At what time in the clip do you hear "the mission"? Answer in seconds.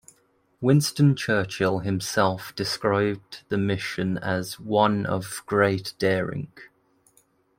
3.49-4.17